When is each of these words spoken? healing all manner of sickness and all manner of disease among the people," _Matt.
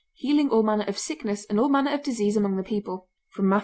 healing 0.15 0.49
all 0.49 0.63
manner 0.63 0.83
of 0.87 0.97
sickness 0.97 1.45
and 1.45 1.59
all 1.59 1.69
manner 1.69 1.91
of 1.93 2.01
disease 2.01 2.35
among 2.35 2.57
the 2.57 2.63
people," 2.63 3.07
_Matt. 3.37 3.59